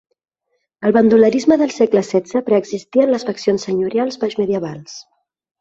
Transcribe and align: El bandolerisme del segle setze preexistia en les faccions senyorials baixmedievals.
El 0.87 0.93
bandolerisme 0.95 1.57
del 1.63 1.75
segle 1.75 2.03
setze 2.09 2.43
preexistia 2.49 3.07
en 3.09 3.15
les 3.17 3.29
faccions 3.31 3.69
senyorials 3.71 4.19
baixmedievals. 4.25 4.99